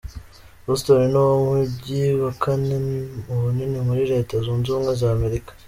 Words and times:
Houston 0.65 0.99
ni 1.11 1.19
wo 1.25 1.33
mujyi 1.47 2.01
wa 2.23 2.31
kane 2.41 2.75
mu 3.25 3.35
bunini 3.41 3.79
muri 3.87 4.01
Leta 4.11 4.33
Zunze 4.43 4.67
Ubumwe 4.69 4.93
z'Amerika. 5.01 5.51